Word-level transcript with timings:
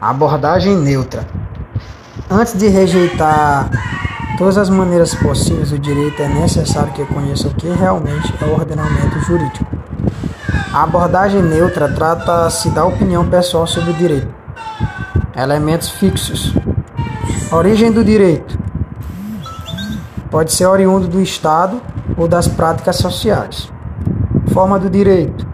Abordagem 0.00 0.76
neutra. 0.76 1.26
Antes 2.30 2.58
de 2.58 2.68
rejeitar 2.68 3.70
todas 4.36 4.58
as 4.58 4.68
maneiras 4.68 5.14
possíveis 5.14 5.70
do 5.70 5.78
direito, 5.78 6.20
é 6.20 6.28
necessário 6.28 6.92
que 6.92 7.04
conheça 7.06 7.48
o 7.48 7.54
que 7.54 7.68
realmente 7.68 8.34
é 8.40 8.44
o 8.44 8.52
ordenamento 8.52 9.18
jurídico. 9.20 9.66
A 10.72 10.82
abordagem 10.82 11.42
neutra 11.42 11.88
trata-se 11.88 12.68
da 12.70 12.84
opinião 12.84 13.28
pessoal 13.28 13.66
sobre 13.66 13.90
o 13.90 13.94
direito. 13.94 14.28
Elementos 15.36 15.88
fixos. 15.90 16.52
Origem 17.52 17.92
do 17.92 18.04
direito. 18.04 18.58
Pode 20.30 20.52
ser 20.52 20.66
oriundo 20.66 21.06
do 21.06 21.20
Estado 21.20 21.80
ou 22.16 22.26
das 22.26 22.48
práticas 22.48 22.96
sociais. 22.96 23.70
Forma 24.52 24.78
do 24.78 24.90
direito. 24.90 25.46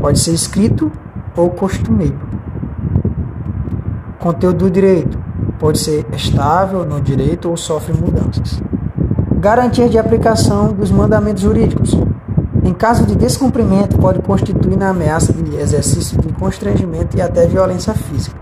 Pode 0.00 0.18
ser 0.18 0.32
escrito 0.32 0.90
ou 1.36 1.50
costumeiro. 1.50 2.18
Conteúdo 4.18 4.58
do 4.58 4.70
direito 4.70 5.18
pode 5.58 5.78
ser 5.78 6.06
estável 6.12 6.84
no 6.84 7.00
direito 7.00 7.48
ou 7.48 7.56
sofre 7.56 7.92
mudanças. 7.92 8.62
Garantia 9.38 9.88
de 9.88 9.98
aplicação 9.98 10.72
dos 10.72 10.90
mandamentos 10.90 11.42
jurídicos. 11.42 11.94
Em 12.62 12.72
caso 12.72 13.04
de 13.04 13.14
descumprimento, 13.14 13.98
pode 13.98 14.20
constituir 14.20 14.76
na 14.76 14.88
ameaça 14.88 15.32
de 15.32 15.56
exercício 15.56 16.18
de 16.18 16.32
constrangimento 16.32 17.16
e 17.16 17.20
até 17.20 17.46
violência 17.46 17.92
física. 17.92 18.36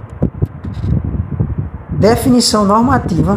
Definição 1.91 2.65
normativa. 2.65 3.37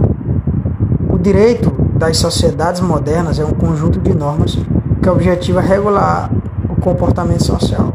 O 1.10 1.18
direito 1.18 1.72
das 1.98 2.18
sociedades 2.18 2.82
modernas 2.82 3.40
é 3.40 3.46
um 3.46 3.54
conjunto 3.54 4.00
de 4.00 4.14
normas 4.14 4.58
que 5.02 5.10
objetiva 5.10 5.62
regular 5.62 6.30
o 6.70 6.80
comportamento 6.80 7.44
social. 7.44 7.94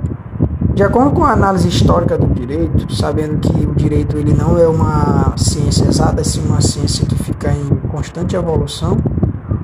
De 0.80 0.84
acordo 0.84 1.10
com 1.10 1.22
a 1.26 1.32
análise 1.32 1.68
histórica 1.68 2.16
do 2.16 2.26
direito, 2.28 2.90
sabendo 2.94 3.36
que 3.36 3.66
o 3.66 3.74
direito 3.74 4.16
ele 4.16 4.32
não 4.32 4.58
é 4.58 4.66
uma 4.66 5.34
ciência 5.36 5.84
exata, 5.84 6.22
é 6.22 6.24
sim 6.24 6.42
uma 6.46 6.62
ciência 6.62 7.04
que 7.04 7.14
fica 7.16 7.52
em 7.52 7.68
constante 7.90 8.34
evolução, 8.34 8.96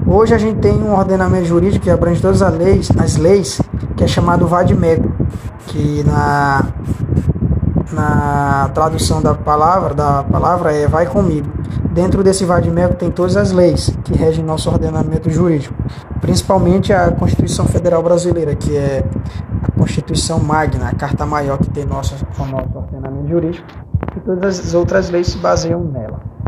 hoje 0.06 0.34
a 0.34 0.39
gente 0.39 0.58
tem 0.58 0.75
um 0.75 0.95
ordenamento 0.95 1.47
jurídico 1.47 1.84
que 1.84 1.91
abrange 1.91 2.20
todas 2.20 2.42
as 2.42 2.55
leis, 2.55 2.91
as 2.98 3.17
leis 3.17 3.62
que 3.97 4.05
é 4.05 4.06
chamado 4.06 4.47
vademecum, 4.47 5.11
que 5.69 6.05
na, 6.05 6.67
na 7.95 8.70
tradução 8.75 9.23
da 9.23 9.33
palavra, 9.33 9.95
da 9.95 10.23
palavra 10.23 10.75
é 10.75 10.86
vai 10.86 11.06
comigo. 11.06 11.48
Dentro 11.92 12.23
desse 12.23 12.45
vademecum 12.45 12.92
tem 12.92 13.11
todas 13.11 13.39
as 13.39 13.53
leis 13.53 13.91
que 14.05 14.12
regem 14.12 14.45
nosso 14.45 14.69
ordenamento 14.69 15.30
jurídico, 15.30 15.75
principalmente 16.20 16.92
a 16.92 17.11
Constituição 17.12 17.67
Federal 17.67 18.03
Brasileira, 18.03 18.55
que 18.55 18.77
é 18.77 19.05
Constituição 19.77 20.41
Magna, 20.41 20.89
a 20.89 20.95
carta 20.95 21.25
maior 21.27 21.58
que 21.58 21.70
tem 21.70 21.84
nosso, 21.84 22.14
nosso 22.39 22.78
ordenamento 22.78 23.28
jurídico, 23.28 23.67
e 24.17 24.20
todas 24.20 24.58
as 24.58 24.75
outras 24.75 25.11
leis 25.11 25.28
se 25.28 25.39
baseiam 25.39 25.84
nela. 25.84 26.36